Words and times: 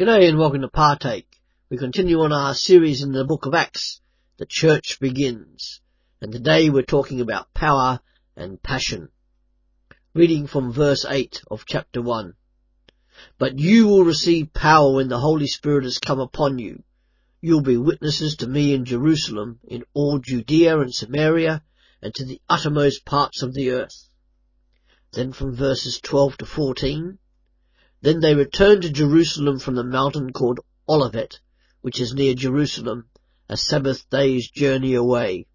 G'day 0.00 0.30
and 0.30 0.38
welcome 0.38 0.62
to 0.62 0.68
Partake. 0.68 1.26
We 1.68 1.76
continue 1.76 2.22
on 2.22 2.32
our 2.32 2.54
series 2.54 3.02
in 3.02 3.12
the 3.12 3.26
book 3.26 3.44
of 3.44 3.54
Acts. 3.54 4.00
The 4.38 4.46
church 4.46 4.98
begins. 4.98 5.82
And 6.22 6.32
today 6.32 6.70
we're 6.70 6.80
talking 6.84 7.20
about 7.20 7.52
power 7.52 8.00
and 8.34 8.62
passion. 8.62 9.10
Reading 10.14 10.46
from 10.46 10.72
verse 10.72 11.04
8 11.04 11.42
of 11.50 11.66
chapter 11.66 12.00
1. 12.00 12.32
But 13.36 13.58
you 13.58 13.88
will 13.88 14.04
receive 14.04 14.54
power 14.54 14.94
when 14.94 15.08
the 15.08 15.18
Holy 15.18 15.46
Spirit 15.46 15.84
has 15.84 15.98
come 15.98 16.18
upon 16.18 16.58
you. 16.58 16.82
You'll 17.42 17.60
be 17.60 17.76
witnesses 17.76 18.36
to 18.36 18.46
me 18.46 18.72
in 18.72 18.86
Jerusalem, 18.86 19.60
in 19.64 19.84
all 19.92 20.18
Judea 20.18 20.80
and 20.80 20.94
Samaria, 20.94 21.62
and 22.00 22.14
to 22.14 22.24
the 22.24 22.40
uttermost 22.48 23.04
parts 23.04 23.42
of 23.42 23.52
the 23.52 23.72
earth. 23.72 24.08
Then 25.12 25.34
from 25.34 25.54
verses 25.54 26.00
12 26.00 26.38
to 26.38 26.46
14, 26.46 27.18
then 28.02 28.20
they 28.20 28.34
returned 28.34 28.82
to 28.82 28.90
Jerusalem 28.90 29.58
from 29.58 29.74
the 29.74 29.84
mountain 29.84 30.32
called 30.32 30.60
Olivet, 30.88 31.38
which 31.82 32.00
is 32.00 32.14
near 32.14 32.34
Jerusalem, 32.34 33.06
a 33.48 33.56
Sabbath 33.56 34.08
day's 34.08 34.50
journey 34.50 34.94
away. 34.94 35.46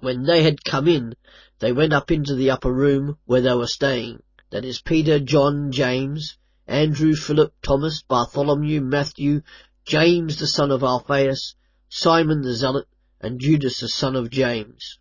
When 0.00 0.24
they 0.24 0.42
had 0.42 0.64
come 0.64 0.88
in, 0.88 1.14
they 1.60 1.72
went 1.72 1.92
up 1.92 2.10
into 2.10 2.34
the 2.34 2.50
upper 2.50 2.72
room 2.72 3.18
where 3.24 3.40
they 3.40 3.54
were 3.54 3.66
staying. 3.66 4.22
That 4.50 4.64
is 4.64 4.80
Peter, 4.80 5.18
John, 5.18 5.72
James, 5.72 6.36
Andrew, 6.66 7.14
Philip, 7.14 7.54
Thomas, 7.62 8.02
Bartholomew, 8.02 8.80
Matthew, 8.80 9.42
James 9.84 10.38
the 10.38 10.46
son 10.46 10.70
of 10.70 10.82
Alphaeus, 10.82 11.54
Simon 11.88 12.42
the 12.42 12.54
Zealot, 12.54 12.86
and 13.20 13.40
Judas 13.40 13.80
the 13.80 13.88
son 13.88 14.16
of 14.16 14.30
James. 14.30 14.98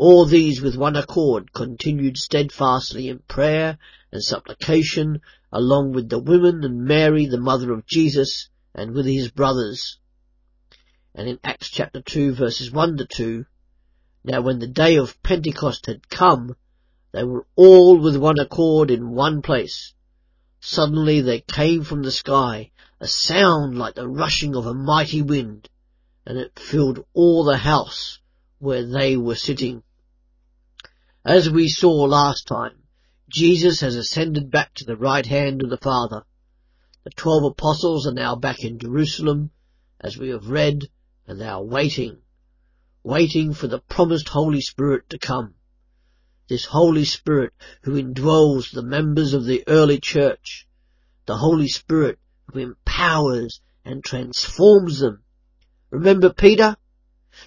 All 0.00 0.26
these 0.26 0.62
with 0.62 0.76
one 0.76 0.94
accord 0.94 1.52
continued 1.52 2.16
steadfastly 2.18 3.08
in 3.08 3.18
prayer 3.26 3.78
and 4.12 4.22
supplication 4.22 5.20
along 5.50 5.90
with 5.90 6.08
the 6.08 6.20
women 6.20 6.62
and 6.62 6.84
Mary, 6.84 7.26
the 7.26 7.40
mother 7.40 7.72
of 7.72 7.84
Jesus, 7.84 8.48
and 8.72 8.92
with 8.92 9.06
his 9.06 9.32
brothers. 9.32 9.98
And 11.16 11.28
in 11.28 11.40
Acts 11.42 11.68
chapter 11.68 12.00
2 12.00 12.32
verses 12.32 12.70
1 12.70 12.98
to 12.98 13.06
2, 13.06 13.44
now 14.22 14.40
when 14.40 14.60
the 14.60 14.68
day 14.68 14.98
of 14.98 15.20
Pentecost 15.24 15.86
had 15.86 16.08
come, 16.08 16.54
they 17.10 17.24
were 17.24 17.48
all 17.56 17.98
with 17.98 18.16
one 18.16 18.38
accord 18.38 18.92
in 18.92 19.10
one 19.10 19.42
place. 19.42 19.94
Suddenly 20.60 21.22
there 21.22 21.40
came 21.40 21.82
from 21.82 22.04
the 22.04 22.12
sky 22.12 22.70
a 23.00 23.08
sound 23.08 23.76
like 23.76 23.96
the 23.96 24.06
rushing 24.06 24.54
of 24.54 24.64
a 24.64 24.74
mighty 24.74 25.22
wind, 25.22 25.68
and 26.24 26.38
it 26.38 26.56
filled 26.56 27.04
all 27.14 27.42
the 27.42 27.56
house 27.56 28.20
where 28.60 28.86
they 28.86 29.16
were 29.16 29.34
sitting. 29.34 29.82
As 31.24 31.50
we 31.50 31.68
saw 31.68 32.04
last 32.04 32.46
time, 32.46 32.84
Jesus 33.28 33.80
has 33.80 33.96
ascended 33.96 34.52
back 34.52 34.72
to 34.74 34.84
the 34.84 34.96
right 34.96 35.26
hand 35.26 35.62
of 35.62 35.68
the 35.68 35.76
Father. 35.76 36.24
The 37.02 37.10
twelve 37.10 37.44
apostles 37.44 38.06
are 38.06 38.14
now 38.14 38.36
back 38.36 38.60
in 38.60 38.78
Jerusalem, 38.78 39.50
as 40.00 40.16
we 40.16 40.28
have 40.28 40.48
read, 40.48 40.88
and 41.26 41.40
they 41.40 41.48
are 41.48 41.62
waiting, 41.62 42.18
waiting 43.02 43.52
for 43.52 43.66
the 43.66 43.80
promised 43.80 44.28
Holy 44.28 44.60
Spirit 44.60 45.10
to 45.10 45.18
come. 45.18 45.54
This 46.48 46.66
Holy 46.66 47.04
Spirit 47.04 47.52
who 47.82 48.00
indwells 48.00 48.70
the 48.70 48.82
members 48.82 49.34
of 49.34 49.44
the 49.44 49.64
early 49.66 49.98
church, 49.98 50.68
the 51.26 51.36
Holy 51.36 51.68
Spirit 51.68 52.20
who 52.52 52.60
empowers 52.60 53.60
and 53.84 54.04
transforms 54.04 55.00
them. 55.00 55.24
Remember 55.90 56.32
Peter? 56.32 56.76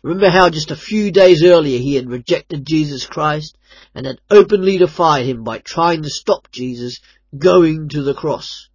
Remember 0.03 0.31
how 0.31 0.49
just 0.49 0.71
a 0.71 0.75
few 0.75 1.11
days 1.11 1.43
earlier 1.43 1.77
he 1.77 1.93
had 1.93 2.09
rejected 2.09 2.65
Jesus 2.65 3.05
Christ 3.05 3.55
and 3.93 4.07
had 4.07 4.19
openly 4.31 4.79
defied 4.79 5.27
him 5.27 5.43
by 5.43 5.59
trying 5.59 6.01
to 6.01 6.09
stop 6.09 6.49
Jesus 6.51 6.99
going 7.37 7.89
to 7.89 8.01
the 8.01 8.15
cross. 8.15 8.69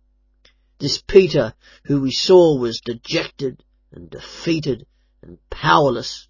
This 0.79 1.03
Peter, 1.03 1.55
who 1.85 2.01
we 2.01 2.13
saw 2.13 2.57
was 2.57 2.81
dejected 2.81 3.65
and 3.91 4.09
defeated 4.09 4.87
and 5.21 5.39
powerless. 5.51 6.29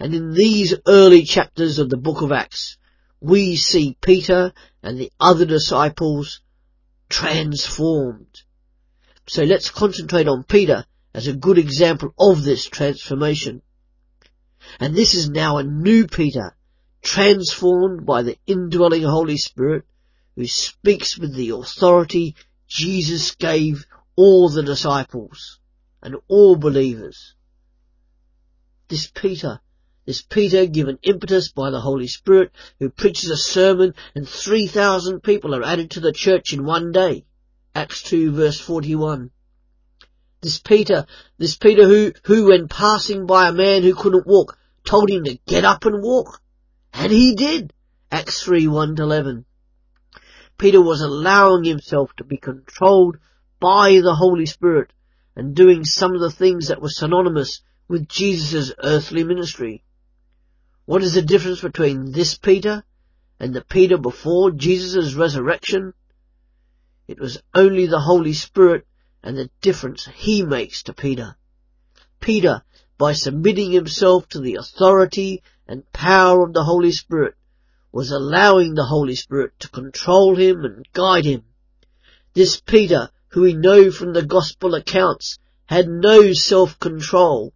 And 0.00 0.14
in 0.14 0.32
these 0.32 0.74
early 0.86 1.22
chapters 1.22 1.78
of 1.78 1.88
the 1.88 1.96
book 1.96 2.22
of 2.22 2.32
Acts, 2.32 2.78
we 3.20 3.54
see 3.54 3.96
Peter 4.00 4.52
and 4.82 4.98
the 4.98 5.12
other 5.20 5.44
disciples 5.44 6.40
transformed. 7.08 8.42
So 9.28 9.44
let's 9.44 9.70
concentrate 9.70 10.26
on 10.26 10.42
Peter 10.42 10.84
as 11.14 11.28
a 11.28 11.36
good 11.36 11.58
example 11.58 12.12
of 12.18 12.42
this 12.42 12.66
transformation. 12.66 13.62
And 14.80 14.94
this 14.94 15.14
is 15.14 15.28
now 15.28 15.58
a 15.58 15.64
new 15.64 16.06
Peter, 16.06 16.56
transformed 17.02 18.04
by 18.04 18.22
the 18.22 18.36
indwelling 18.46 19.02
Holy 19.02 19.36
Spirit, 19.36 19.84
who 20.34 20.46
speaks 20.46 21.18
with 21.18 21.34
the 21.34 21.50
authority 21.50 22.36
Jesus 22.68 23.34
gave 23.34 23.86
all 24.16 24.48
the 24.48 24.62
disciples 24.62 25.60
and 26.02 26.16
all 26.28 26.56
believers. 26.56 27.34
This 28.88 29.06
Peter, 29.06 29.60
this 30.04 30.22
Peter 30.22 30.66
given 30.66 30.98
impetus 31.02 31.50
by 31.50 31.70
the 31.70 31.80
Holy 31.80 32.06
Spirit 32.06 32.52
who 32.78 32.90
preaches 32.90 33.30
a 33.30 33.36
sermon 33.36 33.94
and 34.14 34.28
3,000 34.28 35.20
people 35.22 35.54
are 35.54 35.64
added 35.64 35.92
to 35.92 36.00
the 36.00 36.12
church 36.12 36.52
in 36.52 36.64
one 36.64 36.92
day. 36.92 37.24
Acts 37.74 38.02
2 38.02 38.32
verse 38.32 38.60
41. 38.60 39.30
This 40.46 40.60
Peter, 40.60 41.06
this 41.38 41.56
Peter 41.56 41.88
who, 41.88 42.12
who 42.22 42.44
when 42.44 42.68
passing 42.68 43.26
by 43.26 43.48
a 43.48 43.52
man 43.52 43.82
who 43.82 43.96
couldn't 43.96 44.28
walk, 44.28 44.56
told 44.84 45.10
him 45.10 45.24
to 45.24 45.40
get 45.44 45.64
up 45.64 45.84
and 45.86 46.00
walk. 46.00 46.40
And 46.92 47.10
he 47.10 47.34
did. 47.34 47.72
Acts 48.12 48.44
3, 48.44 48.68
1 48.68 48.94
to 48.94 49.02
11. 49.02 49.44
Peter 50.56 50.80
was 50.80 51.00
allowing 51.00 51.64
himself 51.64 52.14
to 52.18 52.22
be 52.22 52.36
controlled 52.36 53.16
by 53.58 53.98
the 54.00 54.14
Holy 54.14 54.46
Spirit 54.46 54.92
and 55.34 55.56
doing 55.56 55.84
some 55.84 56.14
of 56.14 56.20
the 56.20 56.30
things 56.30 56.68
that 56.68 56.80
were 56.80 56.90
synonymous 56.90 57.62
with 57.88 58.08
Jesus' 58.08 58.72
earthly 58.80 59.24
ministry. 59.24 59.82
What 60.84 61.02
is 61.02 61.14
the 61.14 61.22
difference 61.22 61.60
between 61.60 62.12
this 62.12 62.38
Peter 62.38 62.84
and 63.40 63.52
the 63.52 63.64
Peter 63.64 63.98
before 63.98 64.52
Jesus' 64.52 65.14
resurrection? 65.14 65.92
It 67.08 67.18
was 67.18 67.42
only 67.52 67.88
the 67.88 67.98
Holy 67.98 68.32
Spirit 68.32 68.86
and 69.26 69.36
the 69.36 69.50
difference 69.60 70.08
he 70.14 70.44
makes 70.44 70.84
to 70.84 70.94
Peter. 70.94 71.36
Peter, 72.20 72.62
by 72.96 73.12
submitting 73.12 73.72
himself 73.72 74.28
to 74.28 74.38
the 74.38 74.54
authority 74.54 75.42
and 75.66 75.92
power 75.92 76.46
of 76.46 76.52
the 76.52 76.62
Holy 76.62 76.92
Spirit, 76.92 77.34
was 77.90 78.12
allowing 78.12 78.74
the 78.74 78.84
Holy 78.84 79.16
Spirit 79.16 79.52
to 79.58 79.68
control 79.68 80.36
him 80.36 80.64
and 80.64 80.86
guide 80.92 81.24
him. 81.24 81.42
This 82.34 82.60
Peter, 82.60 83.10
who 83.30 83.42
we 83.42 83.54
know 83.54 83.90
from 83.90 84.12
the 84.12 84.24
gospel 84.24 84.76
accounts, 84.76 85.40
had 85.64 85.88
no 85.88 86.32
self-control, 86.32 87.52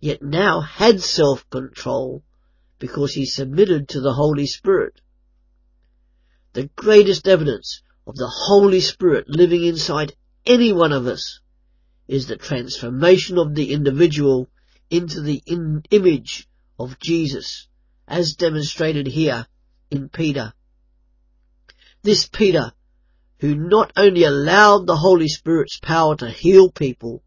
yet 0.00 0.20
now 0.20 0.62
had 0.62 1.00
self-control 1.00 2.24
because 2.80 3.14
he 3.14 3.24
submitted 3.24 3.88
to 3.90 4.00
the 4.00 4.14
Holy 4.14 4.46
Spirit. 4.46 5.00
The 6.54 6.68
greatest 6.74 7.28
evidence 7.28 7.82
of 8.04 8.16
the 8.16 8.32
Holy 8.48 8.80
Spirit 8.80 9.28
living 9.28 9.62
inside 9.62 10.16
any 10.44 10.72
one 10.72 10.92
of 10.92 11.06
us 11.06 11.40
is 12.08 12.26
the 12.26 12.36
transformation 12.36 13.38
of 13.38 13.54
the 13.54 13.72
individual 13.72 14.48
into 14.90 15.20
the 15.20 15.42
in- 15.46 15.82
image 15.90 16.48
of 16.78 16.98
Jesus, 16.98 17.68
as 18.08 18.34
demonstrated 18.34 19.06
here 19.06 19.46
in 19.90 20.08
Peter. 20.08 20.52
This 22.02 22.26
Peter, 22.26 22.72
who 23.38 23.54
not 23.54 23.92
only 23.96 24.24
allowed 24.24 24.86
the 24.86 24.96
Holy 24.96 25.28
Spirit's 25.28 25.78
power 25.78 26.16
to 26.16 26.28
heal 26.28 26.70
people, 26.70 27.22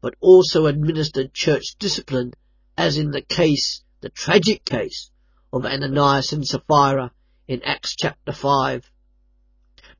but 0.00 0.14
also 0.20 0.66
administered 0.66 1.32
church 1.32 1.76
discipline, 1.78 2.32
as 2.76 2.98
in 2.98 3.10
the 3.10 3.22
case, 3.22 3.82
the 4.00 4.10
tragic 4.10 4.64
case, 4.64 5.10
of 5.52 5.64
Ananias 5.64 6.32
and 6.32 6.46
Sapphira 6.46 7.10
in 7.46 7.62
Acts 7.62 7.96
chapter 7.98 8.32
5. 8.32 8.90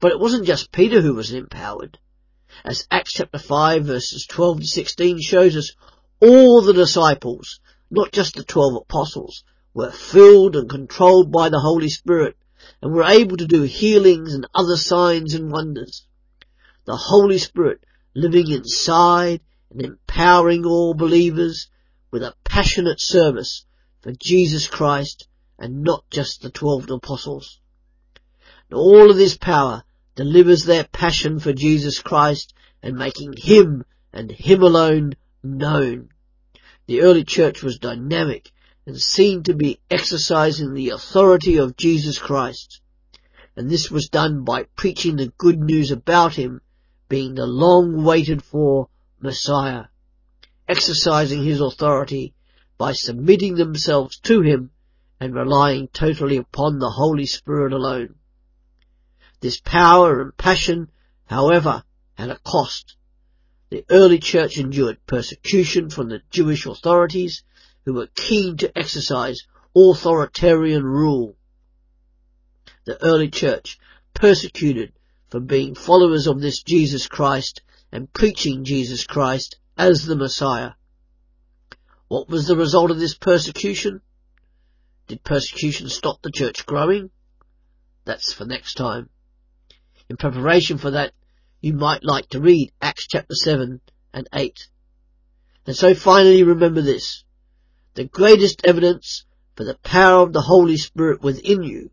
But 0.00 0.12
it 0.12 0.20
wasn't 0.20 0.46
just 0.46 0.70
Peter 0.70 1.00
who 1.00 1.14
was 1.14 1.32
empowered. 1.32 1.98
As 2.64 2.88
Acts 2.90 3.12
chapter 3.12 3.38
5 3.38 3.84
verses 3.84 4.26
12 4.26 4.60
to 4.60 4.66
16 4.66 5.20
shows 5.20 5.56
us, 5.56 5.72
all 6.20 6.60
the 6.60 6.72
disciples, 6.72 7.60
not 7.90 8.10
just 8.10 8.34
the 8.34 8.42
12 8.42 8.82
apostles, 8.82 9.44
were 9.74 9.92
filled 9.92 10.56
and 10.56 10.68
controlled 10.68 11.30
by 11.30 11.48
the 11.50 11.60
Holy 11.60 11.88
Spirit 11.88 12.36
and 12.82 12.92
were 12.92 13.04
able 13.04 13.36
to 13.36 13.46
do 13.46 13.62
healings 13.62 14.34
and 14.34 14.46
other 14.54 14.76
signs 14.76 15.34
and 15.34 15.52
wonders. 15.52 16.04
The 16.84 16.96
Holy 16.96 17.38
Spirit 17.38 17.84
living 18.14 18.50
inside 18.50 19.40
and 19.70 19.80
empowering 19.80 20.64
all 20.64 20.94
believers 20.94 21.68
with 22.10 22.22
a 22.24 22.34
passionate 22.42 23.00
service 23.00 23.64
for 24.00 24.12
Jesus 24.12 24.66
Christ 24.66 25.28
and 25.58 25.82
not 25.82 26.10
just 26.10 26.42
the 26.42 26.50
twelve 26.50 26.90
apostles. 26.90 27.60
And 28.68 28.78
all 28.78 29.10
of 29.10 29.16
this 29.16 29.36
power 29.36 29.84
delivers 30.18 30.64
their 30.64 30.82
passion 30.82 31.38
for 31.38 31.52
Jesus 31.52 32.00
Christ 32.00 32.52
and 32.82 32.96
making 32.96 33.34
Him 33.36 33.84
and 34.12 34.32
Him 34.32 34.64
alone 34.64 35.14
known. 35.44 36.08
The 36.88 37.02
early 37.02 37.22
church 37.22 37.62
was 37.62 37.78
dynamic 37.78 38.50
and 38.84 39.00
seemed 39.00 39.44
to 39.44 39.54
be 39.54 39.78
exercising 39.88 40.74
the 40.74 40.90
authority 40.90 41.56
of 41.58 41.76
Jesus 41.76 42.18
Christ. 42.18 42.80
And 43.54 43.70
this 43.70 43.92
was 43.92 44.08
done 44.08 44.42
by 44.42 44.64
preaching 44.74 45.14
the 45.14 45.32
good 45.38 45.60
news 45.60 45.92
about 45.92 46.34
Him, 46.34 46.62
being 47.08 47.36
the 47.36 47.46
long 47.46 48.02
waited 48.02 48.42
for 48.42 48.88
Messiah, 49.20 49.84
exercising 50.66 51.44
his 51.44 51.60
authority 51.60 52.34
by 52.76 52.92
submitting 52.92 53.54
themselves 53.54 54.18
to 54.18 54.42
him 54.42 54.72
and 55.20 55.32
relying 55.32 55.86
totally 55.88 56.38
upon 56.38 56.80
the 56.80 56.90
Holy 56.90 57.26
Spirit 57.26 57.72
alone. 57.72 58.16
This 59.40 59.60
power 59.60 60.20
and 60.20 60.36
passion, 60.36 60.90
however, 61.26 61.84
had 62.14 62.30
a 62.30 62.38
cost. 62.38 62.96
The 63.70 63.84
early 63.88 64.18
church 64.18 64.58
endured 64.58 65.06
persecution 65.06 65.90
from 65.90 66.08
the 66.08 66.22
Jewish 66.30 66.66
authorities 66.66 67.44
who 67.84 67.94
were 67.94 68.08
keen 68.08 68.56
to 68.56 68.76
exercise 68.76 69.46
authoritarian 69.76 70.82
rule. 70.82 71.36
The 72.84 73.00
early 73.02 73.30
church 73.30 73.78
persecuted 74.14 74.92
for 75.28 75.40
being 75.40 75.74
followers 75.74 76.26
of 76.26 76.40
this 76.40 76.62
Jesus 76.62 77.06
Christ 77.06 77.62
and 77.92 78.12
preaching 78.12 78.64
Jesus 78.64 79.06
Christ 79.06 79.58
as 79.76 80.04
the 80.04 80.16
Messiah. 80.16 80.72
What 82.08 82.28
was 82.28 82.46
the 82.46 82.56
result 82.56 82.90
of 82.90 82.98
this 82.98 83.14
persecution? 83.14 84.00
Did 85.06 85.22
persecution 85.22 85.88
stop 85.88 86.22
the 86.22 86.32
church 86.32 86.66
growing? 86.66 87.10
That's 88.04 88.32
for 88.32 88.44
next 88.44 88.74
time. 88.74 89.10
In 90.10 90.16
preparation 90.16 90.78
for 90.78 90.92
that, 90.92 91.12
you 91.60 91.74
might 91.74 92.02
like 92.02 92.30
to 92.30 92.40
read 92.40 92.72
Acts 92.80 93.06
chapter 93.06 93.34
7 93.34 93.78
and 94.14 94.28
8. 94.32 94.68
And 95.66 95.76
so 95.76 95.94
finally 95.94 96.42
remember 96.44 96.80
this. 96.80 97.24
The 97.92 98.04
greatest 98.04 98.64
evidence 98.64 99.26
for 99.54 99.64
the 99.64 99.76
power 99.82 100.22
of 100.22 100.32
the 100.32 100.40
Holy 100.40 100.78
Spirit 100.78 101.20
within 101.20 101.62
you 101.62 101.90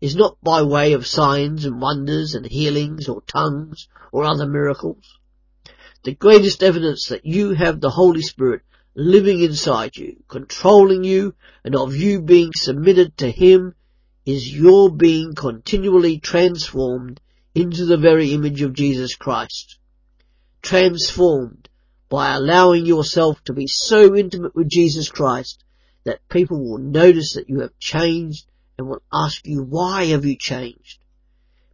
is 0.00 0.14
not 0.14 0.38
by 0.40 0.62
way 0.62 0.92
of 0.92 1.04
signs 1.04 1.64
and 1.64 1.80
wonders 1.80 2.36
and 2.36 2.46
healings 2.46 3.08
or 3.08 3.22
tongues 3.22 3.88
or 4.12 4.24
other 4.24 4.46
miracles. 4.46 5.18
The 6.04 6.14
greatest 6.14 6.62
evidence 6.62 7.06
that 7.06 7.26
you 7.26 7.54
have 7.54 7.80
the 7.80 7.90
Holy 7.90 8.22
Spirit 8.22 8.62
living 8.94 9.40
inside 9.40 9.96
you, 9.96 10.22
controlling 10.28 11.02
you, 11.02 11.34
and 11.64 11.74
of 11.74 11.96
you 11.96 12.22
being 12.22 12.52
submitted 12.54 13.16
to 13.16 13.32
Him 13.32 13.74
is 14.24 14.54
your 14.54 14.94
being 14.94 15.34
continually 15.34 16.20
transformed 16.20 17.20
into 17.54 17.84
the 17.86 17.96
very 17.96 18.32
image 18.32 18.62
of 18.62 18.72
Jesus 18.72 19.14
Christ. 19.14 19.78
Transformed 20.62 21.68
by 22.08 22.34
allowing 22.34 22.86
yourself 22.86 23.42
to 23.44 23.52
be 23.52 23.66
so 23.66 24.14
intimate 24.14 24.54
with 24.54 24.68
Jesus 24.68 25.10
Christ 25.10 25.64
that 26.04 26.26
people 26.28 26.62
will 26.62 26.78
notice 26.78 27.34
that 27.34 27.48
you 27.48 27.60
have 27.60 27.78
changed 27.78 28.46
and 28.78 28.88
will 28.88 29.02
ask 29.12 29.46
you, 29.46 29.62
why 29.62 30.06
have 30.06 30.24
you 30.24 30.36
changed? 30.36 30.98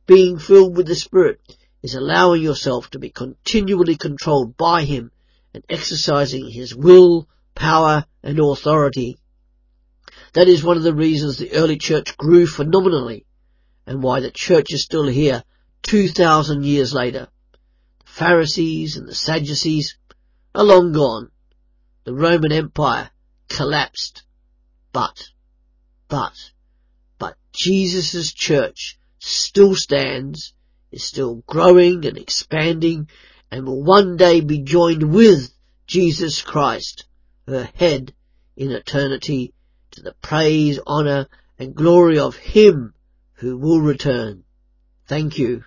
Being 0.07 0.39
filled 0.39 0.77
with 0.77 0.87
the 0.87 0.95
Spirit 0.95 1.41
is 1.83 1.95
allowing 1.95 2.43
yourself 2.43 2.91
to 2.91 2.99
be 2.99 3.11
continually 3.11 3.97
controlled 3.97 4.57
by 4.57 4.85
Him 4.85 5.13
and 5.53 5.63
exercising 5.69 6.51
His 6.51 6.75
will, 6.75 7.29
power 7.55 8.07
and 8.23 8.39
authority. 8.41 9.19
That 10.33 10.49
is 10.49 10.65
one 10.65 10.77
of 10.77 10.83
the 10.83 10.95
reasons 10.95 11.39
the 11.39 11.53
early 11.53 11.79
church 11.79 12.17
grew 12.17 12.47
phenomenally 12.47 13.27
and 13.87 14.03
why 14.03 14.21
the 14.21 14.31
church 14.31 14.73
is 14.73 14.83
still 14.83 15.07
here 15.07 15.45
2,000 15.85 16.65
years 16.65 16.95
later. 16.95 17.29
The 18.01 18.11
Pharisees 18.11 18.97
and 18.97 19.07
the 19.07 19.15
Sadducees 19.15 19.97
are 20.55 20.65
long 20.65 20.93
gone. 20.93 21.31
The 22.05 22.15
Roman 22.15 22.53
Empire 22.53 23.11
collapsed. 23.49 24.23
But, 24.93 25.31
but, 26.09 26.33
but 27.19 27.37
Jesus' 27.53 28.33
church 28.33 28.99
still 29.19 29.75
stands, 29.75 30.55
is 30.91 31.05
still 31.05 31.43
growing 31.47 32.07
and 32.07 32.17
expanding, 32.17 33.09
and 33.51 33.67
will 33.67 33.83
one 33.83 34.17
day 34.17 34.41
be 34.41 34.61
joined 34.61 35.03
with 35.03 35.53
Jesus 35.87 36.41
Christ, 36.41 37.05
her 37.47 37.71
head, 37.75 38.15
in 38.57 38.71
eternity, 38.71 39.53
to 39.91 40.03
the 40.03 40.15
praise, 40.23 40.81
honour, 40.87 41.29
and 41.59 41.75
glory 41.75 42.19
of 42.19 42.37
Him 42.37 42.95
who 43.35 43.59
will 43.59 43.81
return. 43.81 44.45
Thank 45.07 45.39
you. 45.39 45.65